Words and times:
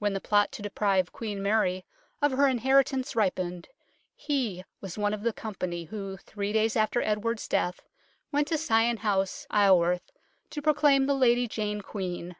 When 0.00 0.14
the 0.14 0.20
plot 0.20 0.50
to 0.50 0.62
deprive 0.62 1.12
Queen 1.12 1.40
Mary 1.40 1.84
of 2.20 2.32
her 2.32 2.48
inheritance 2.48 3.14
ripened 3.14 3.68
he 4.16 4.64
was 4.80 4.98
one 4.98 5.14
of 5.14 5.22
the 5.22 5.32
company 5.32 5.84
who, 5.84 6.16
three 6.16 6.52
days 6.52 6.74
after 6.74 7.00
Edward's 7.02 7.46
death, 7.46 7.80
went 8.32 8.48
to 8.48 8.58
Sion 8.58 8.96
House, 8.96 9.46
Isleworth, 9.48 10.10
to 10.50 10.60
proclaim 10.60 11.06
the 11.06 11.14
Lady 11.14 11.46
Jane 11.46 11.82
Queen. 11.82 12.34